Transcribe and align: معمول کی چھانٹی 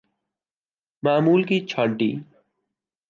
معمول 1.03 1.43
کی 1.43 1.59
چھانٹی 1.69 2.11